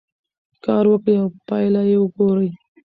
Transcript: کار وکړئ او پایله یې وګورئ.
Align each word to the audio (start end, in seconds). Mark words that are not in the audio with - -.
کار 0.65 0.85
وکړئ 0.89 1.15
او 1.21 1.27
پایله 1.47 1.81
یې 1.89 1.97
وګورئ. 1.99 2.49